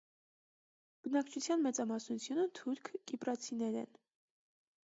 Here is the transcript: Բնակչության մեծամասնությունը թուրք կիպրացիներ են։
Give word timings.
Բնակչության 1.07 1.61
մեծամասնությունը 1.67 2.47
թուրք 2.61 2.93
կիպրացիներ 3.13 3.81
են։ 3.83 3.97